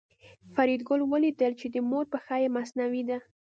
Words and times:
فریدګل 0.53 1.01
ولیدل 1.11 1.51
چې 1.59 1.67
د 1.73 1.75
مور 1.89 2.05
پښه 2.13 2.35
یې 2.43 2.49
مصنوعي 2.57 3.03
ده 3.09 3.17